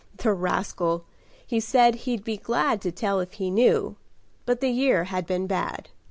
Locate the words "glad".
2.35-2.81